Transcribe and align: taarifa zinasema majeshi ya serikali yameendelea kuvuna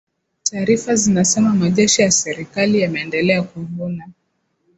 taarifa 0.43 0.95
zinasema 0.95 1.53
majeshi 1.53 2.01
ya 2.01 2.11
serikali 2.11 2.79
yameendelea 2.79 3.43
kuvuna 3.43 4.07